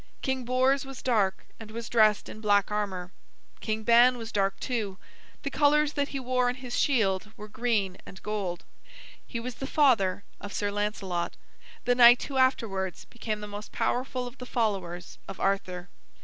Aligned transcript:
King 0.23 0.45
Bors 0.45 0.83
was 0.83 1.03
dark, 1.03 1.45
and 1.59 1.69
was 1.69 1.87
dressed 1.87 2.27
in 2.27 2.41
black 2.41 2.71
armor. 2.71 3.11
King 3.59 3.83
Ban 3.83 4.17
was 4.17 4.31
dark, 4.31 4.59
too; 4.59 4.97
the 5.43 5.51
colors 5.51 5.93
that 5.93 6.07
he 6.07 6.19
wore 6.19 6.49
on 6.49 6.55
his 6.55 6.75
shield 6.75 7.29
were 7.37 7.47
green 7.47 7.97
and 8.03 8.19
gold. 8.23 8.63
He 9.27 9.39
was 9.39 9.53
the 9.61 9.67
father 9.67 10.23
of 10.39 10.53
Sir 10.53 10.71
Lancelot, 10.71 11.35
the 11.85 11.93
knight 11.93 12.23
who 12.23 12.37
afterwards 12.37 13.05
became 13.05 13.41
the 13.41 13.47
most 13.47 13.71
powerful 13.71 14.25
of 14.25 14.39
the 14.39 14.47
followers 14.47 15.19
of 15.27 15.39
Arthur. 15.39 15.87